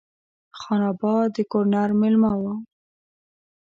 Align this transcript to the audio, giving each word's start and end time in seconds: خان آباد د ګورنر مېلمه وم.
خان 0.59 0.81
آباد 0.91 1.27
د 1.35 1.37
ګورنر 1.51 1.89
مېلمه 1.99 2.31
وم. 2.41 2.59